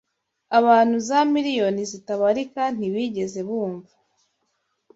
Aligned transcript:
Abantu 0.59 0.95
za 1.07 1.19
miliyoni 1.33 1.81
zitabarika 1.91 2.63
ntibigeze 2.77 3.39
bumva 3.47 3.93